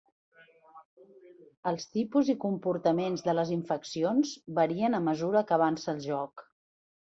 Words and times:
Els 1.73 1.85
tipus 1.97 2.33
i 2.35 2.37
comportaments 2.47 3.27
de 3.29 3.37
les 3.37 3.53
infeccions 3.59 4.35
varien 4.63 4.99
a 4.99 5.05
mesura 5.13 5.49
que 5.49 5.61
avança 5.63 5.97
el 5.99 6.05
joc. 6.11 6.49